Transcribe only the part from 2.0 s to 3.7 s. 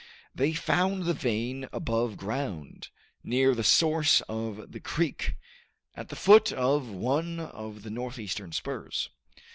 ground, near the